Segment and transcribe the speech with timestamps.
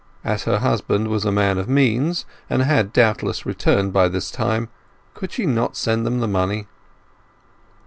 [0.23, 4.67] As her husband was a man of means, and had doubtless returned by this time,
[5.13, 6.65] could she not send them the money?